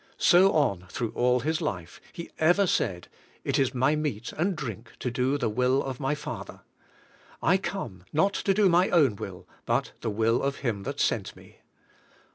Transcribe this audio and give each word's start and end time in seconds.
So 0.17 0.51
on 0.53 0.87
through 0.89 1.11
all 1.11 1.41
His 1.41 1.61
life. 1.61 2.01
He 2.11 2.31
ever 2.39 2.65
said: 2.65 3.07
"It 3.43 3.59
is 3.59 3.75
my 3.75 3.95
meat 3.95 4.33
and 4.33 4.55
drink 4.55 4.93
to 4.97 5.11
do 5.11 5.37
the 5.37 5.47
will 5.47 5.83
of 5.83 5.99
my 5.99 6.15
Father, 6.15 6.61
I 7.39 7.57
come 7.57 8.05
not 8.11 8.33
to 8.33 8.53
do 8.55 8.67
my 8.67 8.89
own 8.89 9.15
will, 9.15 9.47
but 9.67 9.91
the 10.01 10.09
will 10.09 10.41
of 10.41 10.55
Him 10.65 10.81
that 10.85 10.99
sent 10.99 11.35
me." 11.35 11.57